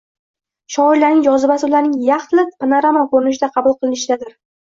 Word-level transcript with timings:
Shiorlarning 0.75 1.19
jozibasi- 1.27 1.67
ularning 1.67 1.93
yaxlit 2.07 2.49
panorama 2.63 3.05
ko‘rinishida 3.13 3.53
qabul 3.59 3.77
qilinishidadir. 3.83 4.35